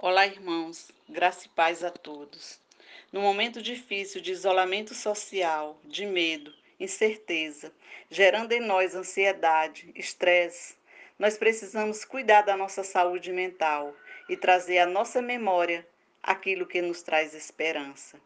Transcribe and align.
Olá, 0.00 0.28
irmãos, 0.28 0.92
graça 1.08 1.46
e 1.46 1.48
paz 1.48 1.82
a 1.82 1.90
todos. 1.90 2.60
No 3.12 3.20
momento 3.20 3.60
difícil 3.60 4.20
de 4.20 4.30
isolamento 4.30 4.94
social, 4.94 5.76
de 5.84 6.06
medo, 6.06 6.54
incerteza, 6.78 7.72
gerando 8.08 8.52
em 8.52 8.60
nós 8.60 8.94
ansiedade, 8.94 9.90
estresse, 9.96 10.76
nós 11.18 11.36
precisamos 11.36 12.04
cuidar 12.04 12.42
da 12.42 12.56
nossa 12.56 12.84
saúde 12.84 13.32
mental 13.32 13.92
e 14.28 14.36
trazer 14.36 14.78
à 14.78 14.86
nossa 14.86 15.20
memória 15.20 15.84
aquilo 16.22 16.64
que 16.64 16.80
nos 16.80 17.02
traz 17.02 17.34
esperança. 17.34 18.20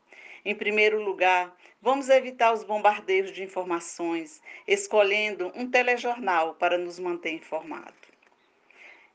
Em 0.44 0.54
primeiro 0.54 1.02
lugar, 1.02 1.56
vamos 1.80 2.10
evitar 2.10 2.52
os 2.52 2.64
bombardeios 2.64 3.32
de 3.32 3.42
informações, 3.42 4.42
escolhendo 4.68 5.50
um 5.54 5.70
telejornal 5.70 6.54
para 6.54 6.76
nos 6.76 6.98
manter 6.98 7.32
informados. 7.32 8.12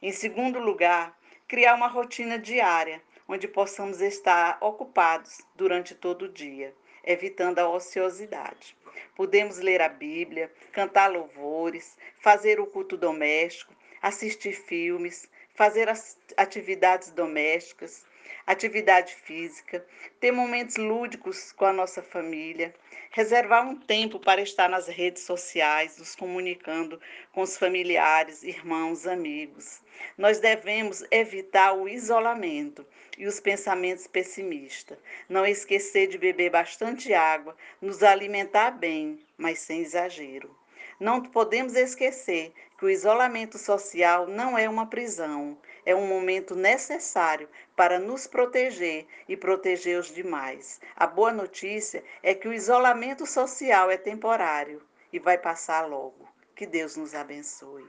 Em 0.02 0.12
segundo 0.12 0.58
lugar, 0.58 1.16
criar 1.48 1.76
uma 1.76 1.88
rotina 1.88 2.38
diária 2.38 3.02
onde 3.28 3.48
possamos 3.48 4.02
estar 4.02 4.58
ocupados 4.62 5.42
durante 5.56 5.96
todo 5.96 6.24
o 6.24 6.30
dia, 6.30 6.74
evitando 7.04 7.60
a 7.60 7.70
ociosidade. 7.70 8.76
Podemos 9.16 9.60
ler 9.60 9.82
a 9.82 9.90
Bíblia, 9.90 10.52
cantar 10.72 11.08
louvores, 11.08 11.98
fazer 12.20 12.60
o 12.60 12.68
culto 12.68 12.98
doméstico, 12.98 13.74
assistir 14.02 14.54
filmes, 14.54 15.30
fazer 15.54 15.88
atividades 16.36 17.12
domésticas, 17.12 18.06
atividade 18.48 19.14
física, 19.14 19.86
ter 20.22 20.32
momentos 20.32 20.78
lúdicos 20.78 21.52
com 21.52 21.66
a 21.66 21.74
nossa 21.74 22.02
família, 22.02 22.74
reservar 23.12 23.68
um 23.68 23.76
tempo 23.76 24.20
para 24.20 24.42
estar 24.42 24.70
nas 24.70 24.88
redes 24.88 25.24
sociais, 25.24 25.98
nos 25.98 26.16
comunicando 26.16 27.00
com 27.34 27.42
os 27.42 27.58
familiares, 27.58 28.44
irmãos, 28.44 29.06
amigos. 29.06 29.82
Nós 30.18 30.40
devemos 30.40 31.04
evitar 31.12 31.74
o 31.74 31.90
isolamento 31.90 32.86
e 33.18 33.28
os 33.28 33.40
pensamentos 33.40 34.08
pessimistas. 34.08 34.98
Não 35.28 35.46
esquecer 35.46 36.08
de 36.08 36.18
beber 36.18 36.52
bastante 36.52 37.14
água, 37.14 37.56
nos 37.82 38.02
alimentar 38.02 38.72
bem, 38.72 39.20
mas 39.38 39.60
sem 39.60 39.82
exagero. 39.82 40.56
Não 41.00 41.22
podemos 41.22 41.76
esquecer 41.76 42.54
que 42.78 42.86
o 42.86 42.90
isolamento 42.90 43.58
social 43.58 44.28
não 44.28 44.58
é 44.58 44.70
uma 44.70 44.86
prisão, 44.86 45.58
é 45.88 45.96
um 45.96 46.06
momento 46.06 46.54
necessário 46.54 47.48
para 47.74 47.98
nos 47.98 48.28
proteger 48.28 49.06
e 49.26 49.38
proteger 49.38 49.98
os 49.98 50.14
demais. 50.14 50.82
A 50.98 51.08
boa 51.08 51.32
notícia 51.32 52.04
é 52.22 52.34
que 52.34 52.46
o 52.46 52.54
isolamento 52.54 53.26
social 53.26 53.90
é 53.90 53.96
temporário 53.96 54.82
e 55.14 55.18
vai 55.18 55.38
passar 55.38 55.88
logo. 55.88 56.28
Que 56.54 56.68
Deus 56.68 56.98
nos 56.98 57.16
abençoe. 57.16 57.86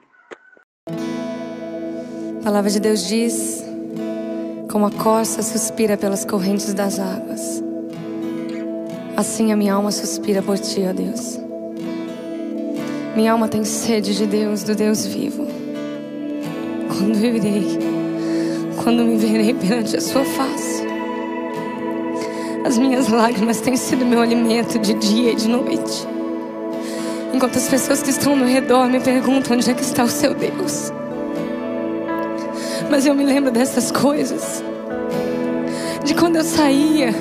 A 2.41 2.45
palavra 2.45 2.71
de 2.71 2.79
Deus 2.79 3.05
diz: 3.05 3.65
como 4.71 4.87
a 4.87 4.93
corça 4.93 5.43
suspira 5.43 5.97
pelas 5.97 6.25
correntes 6.25 6.73
das 6.73 7.01
águas, 7.01 7.61
assim 9.17 9.51
a 9.51 9.57
minha 9.57 9.75
alma 9.75 9.91
suspira 9.91 10.41
por 10.41 10.57
ti, 10.57 10.85
ó 10.89 10.93
Deus. 10.93 11.37
Minha 13.17 13.33
alma 13.33 13.49
tem 13.49 13.65
sede 13.65 14.17
de 14.17 14.25
Deus, 14.25 14.63
do 14.63 14.77
Deus 14.77 15.05
vivo. 15.05 15.58
Quando 16.99 17.15
viverei, 17.15 17.79
quando 18.83 19.05
me 19.05 19.17
verei 19.17 19.55
perante 19.55 19.97
a 19.97 20.01
sua 20.01 20.25
face. 20.25 20.83
As 22.65 22.77
minhas 22.77 23.07
lágrimas 23.07 23.61
têm 23.61 23.77
sido 23.77 24.05
meu 24.05 24.21
alimento 24.21 24.81
de 24.81 24.95
dia 24.95 25.31
e 25.31 25.37
de 25.37 25.49
noite. 25.49 26.09
Enquanto 27.33 27.57
as 27.57 27.69
pessoas 27.69 28.03
que 28.03 28.11
estão 28.11 28.33
ao 28.33 28.39
meu 28.39 28.49
redor 28.49 28.89
me 28.89 28.99
perguntam 28.99 29.57
onde 29.57 29.71
é 29.71 29.75
que 29.75 29.83
está 29.83 30.03
o 30.03 30.09
seu 30.09 30.35
Deus. 30.35 30.93
Mas 32.91 33.07
eu 33.07 33.15
me 33.15 33.25
lembro 33.25 33.53
dessas 33.53 33.93
coisas. 33.93 34.65
De 36.03 36.15
quando 36.15 36.35
eu 36.35 36.45
saía 36.45 37.15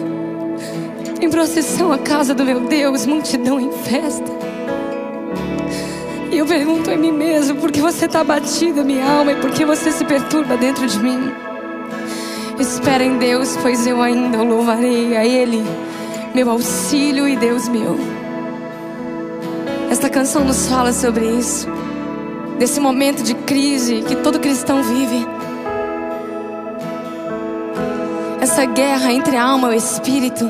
em 1.22 1.30
procissão 1.30 1.92
à 1.92 2.00
casa 2.00 2.34
do 2.34 2.44
meu 2.44 2.62
Deus, 2.62 3.06
multidão 3.06 3.60
em 3.60 3.72
festa. 3.72 4.47
E 6.32 6.38
eu 6.38 6.46
pergunto 6.46 6.92
em 6.92 6.98
mim 6.98 7.12
mesmo: 7.12 7.60
por 7.60 7.72
que 7.72 7.82
você 7.82 8.06
está 8.06 8.24
batida, 8.24 8.84
minha 8.84 9.06
alma, 9.10 9.32
e 9.32 9.36
por 9.38 9.52
que 9.52 9.66
você 9.66 9.92
se 9.92 10.04
perturba 10.04 10.58
dentro 10.58 10.86
de 10.86 11.00
mim? 11.00 11.32
Espera 12.60 13.04
em 13.04 13.18
Deus, 13.18 13.58
pois 13.62 13.86
eu 13.86 14.02
ainda 14.02 14.40
o 14.40 14.44
louvarei 14.44 15.16
a 15.16 15.26
Ele, 15.26 15.64
meu 16.34 16.50
auxílio 16.50 17.28
e 17.28 17.36
Deus 17.36 17.70
meu. 17.70 17.98
Esta 19.92 20.10
canção 20.10 20.44
nos 20.44 20.68
fala 20.68 20.92
sobre 20.92 21.26
isso, 21.26 21.68
desse 22.58 22.80
momento 22.80 23.24
de 23.24 23.34
crise 23.34 24.02
que 24.02 24.16
todo 24.16 24.40
cristão 24.40 24.84
vive. 24.84 25.26
Essa 28.42 28.66
guerra 28.66 29.14
entre 29.14 29.38
a 29.38 29.44
alma 29.44 29.70
e 29.70 29.76
o 29.76 29.78
espírito 29.78 30.50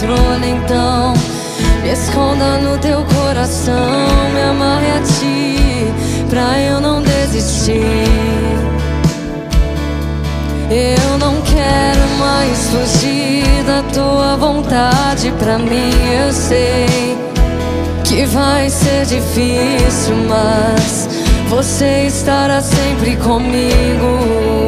Controle, 0.00 0.48
então 0.48 1.12
me 1.82 1.90
esconda 1.90 2.58
no 2.58 2.78
teu 2.78 3.04
coração, 3.04 4.08
me 4.32 4.40
amarre 4.40 4.92
a 4.92 5.00
ti, 5.02 6.26
pra 6.28 6.58
eu 6.58 6.80
não 6.80 7.02
desistir. 7.02 7.82
Eu 10.70 11.18
não 11.18 11.42
quero 11.42 12.08
mais 12.18 12.70
fugir 12.70 13.44
da 13.66 13.82
tua 13.92 14.36
vontade 14.36 15.32
pra 15.38 15.58
mim, 15.58 15.92
eu 16.24 16.32
sei 16.32 17.18
que 18.04 18.24
vai 18.26 18.70
ser 18.70 19.04
difícil, 19.04 20.16
mas 20.28 21.08
você 21.48 22.06
estará 22.06 22.60
sempre 22.60 23.16
comigo. 23.16 24.66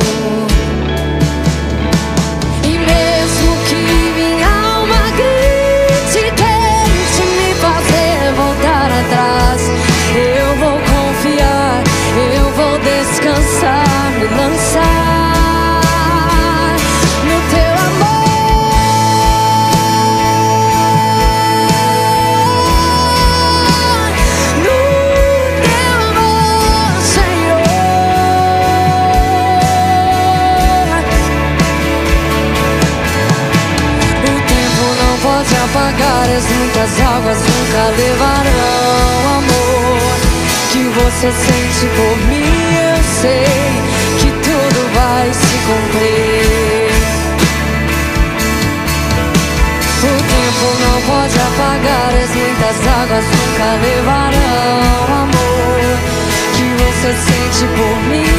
Muitas 36.73 37.01
águas 37.01 37.39
nunca 37.39 37.83
levarão 37.97 39.39
amor 39.39 40.19
que 40.71 40.83
você 40.89 41.31
sente 41.31 41.87
por 41.97 42.17
mim. 42.29 42.77
Eu 42.77 43.03
sei 43.21 43.47
que 44.19 44.31
tudo 44.31 44.81
vai 44.95 45.33
se 45.33 45.57
cumprir. 45.67 46.93
O 50.03 50.15
tempo 50.33 50.67
não 50.81 50.99
pode 51.03 51.39
apagar 51.39 52.11
as 52.23 52.31
muitas 52.35 52.79
águas 52.87 53.25
nunca 53.25 53.69
levarão 53.83 55.23
amor 55.23 55.83
que 56.57 56.67
você 56.83 57.11
sente 57.13 57.65
por 57.77 57.97
mim. 58.09 58.32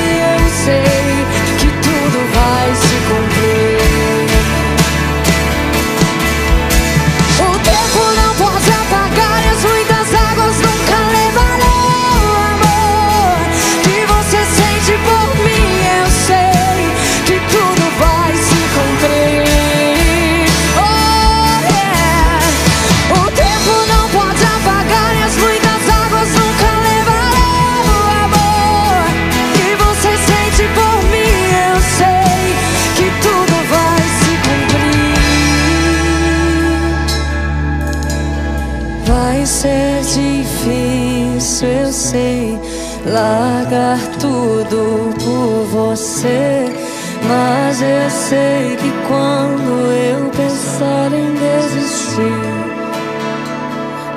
Sei 48.34 48.76
que 48.78 48.92
quando 49.08 49.72
eu 49.92 50.30
pensar 50.32 51.10
em 51.14 51.34
desistir, 51.46 52.42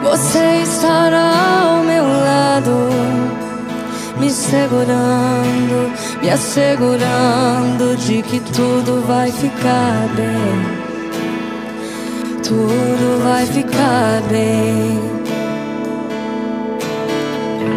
você 0.03 0.63
estará 0.63 1.33
ao 1.65 1.85
meu 1.85 2.05
lado, 2.05 2.73
me 4.19 4.31
segurando, 4.31 5.93
me 6.23 6.31
assegurando 6.31 7.97
de 7.99 8.23
que 8.23 8.41
tudo 8.41 9.05
vai 9.07 9.31
ficar 9.31 10.09
bem. 10.17 10.87
Tudo 12.43 13.23
vai 13.25 13.45
ficar 13.45 14.23
bem. 14.31 14.99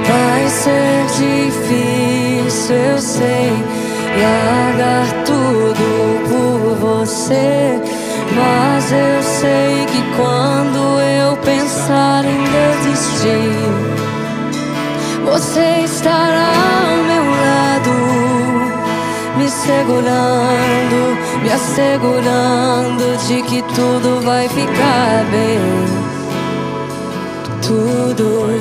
Vai 0.08 0.48
ser 0.48 1.06
difícil, 1.24 2.76
eu 2.76 3.00
sei, 3.00 3.52
largar 4.22 5.24
tudo 5.26 5.69
você. 7.30 7.80
Mas 8.36 8.92
eu 8.92 9.24
sei 9.24 9.86
que 9.86 10.02
quando 10.16 11.00
eu 11.00 11.38
pensar 11.38 12.26
em 12.26 12.44
desistir, 12.44 13.54
você 15.26 15.82
estará 15.84 16.52
ao 16.90 16.98
meu 17.04 17.26
lado, 17.42 17.92
me 19.38 19.50
segurando, 19.50 21.18
me 21.44 21.52
assegurando 21.52 23.18
de 23.28 23.42
que 23.44 23.62
tudo 23.74 24.22
vai 24.24 24.48
ficar 24.50 25.26
bem. 25.32 25.60
Tudo 27.62 28.40
Vai 28.50 28.60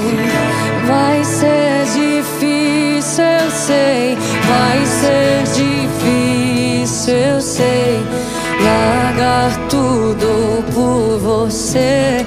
você. 11.38 12.26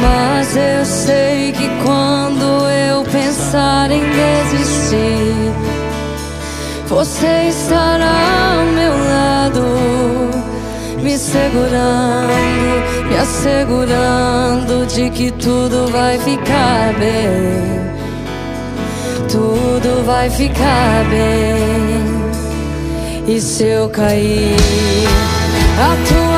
Mas 0.00 0.56
eu 0.56 0.84
sei 0.84 1.52
que 1.52 1.68
quando 1.84 2.68
eu 2.68 3.04
pensar 3.04 3.90
em 3.90 4.00
desistir, 4.00 5.52
você 6.86 7.48
estará 7.48 8.58
ao 8.58 8.66
meu 8.78 8.92
lado, 8.92 9.62
me 11.02 11.16
segurando, 11.16 12.28
me 13.08 13.16
assegurando 13.16 14.86
de 14.86 15.10
que 15.10 15.30
tudo 15.32 15.90
vai 15.92 16.18
ficar 16.18 16.94
bem 16.98 17.78
tudo 19.30 20.02
vai 20.06 20.30
ficar 20.30 21.04
bem. 21.10 22.18
E 23.28 23.40
se 23.42 23.64
eu 23.64 23.90
cair, 23.90 24.56
a 25.78 25.90
tua 26.08 26.37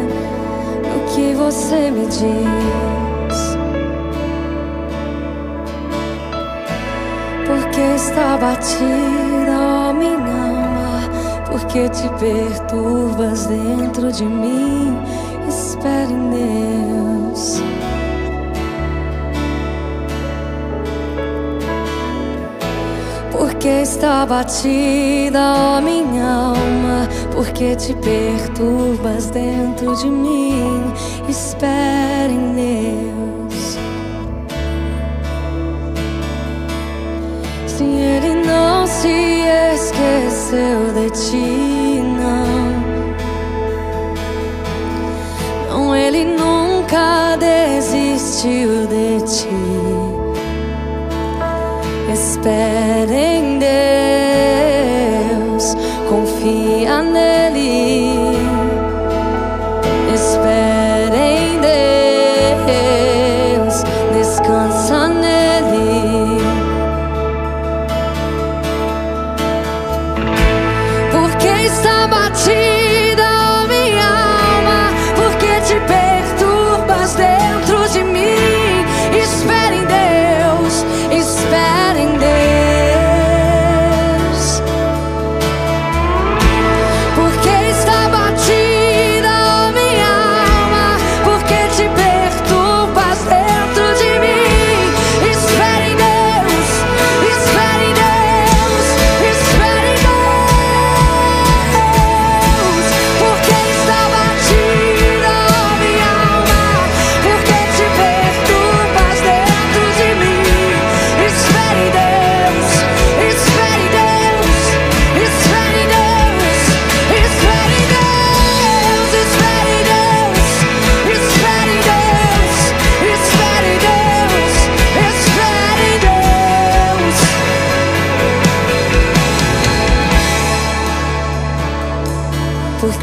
você 1.41 1.89
me 1.91 2.05
diz. 2.05 3.37
Porque 7.47 7.81
está 7.95 8.37
batida, 8.37 9.57
ó 9.59 9.93
minha 9.93 10.17
alma, 10.17 11.09
porque 11.49 11.89
te 11.89 12.07
perturbas 12.19 13.47
dentro 13.47 14.11
de 14.11 14.23
mim. 14.23 14.95
Espere 15.47 16.13
Deus. 16.31 17.90
Porque 23.61 23.83
está 23.83 24.25
batida, 24.25 25.53
ó 25.55 25.79
minha 25.81 26.25
alma, 26.25 27.07
porque 27.31 27.75
te 27.75 27.93
perturbas 27.93 29.29
dentro 29.29 29.95
de 29.97 30.09
mim. 30.09 30.91
Espere 31.29 32.33
em 32.33 32.55
Deus. 32.55 33.77
Se 37.67 37.83
Ele 37.83 38.43
não 38.47 38.87
se 38.87 39.43
esqueceu 39.75 40.91
de 40.95 41.11
ti, 41.11 42.01
não. 42.17 42.81
Não, 45.69 45.95
Ele 45.95 46.25
nunca 46.25 47.37
desistiu 47.37 48.87
de 48.87 49.21
ti. 49.23 50.01
Espere 52.11 52.90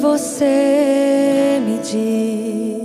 você 0.00 1.60
me 1.62 1.78
diz. 1.78 2.79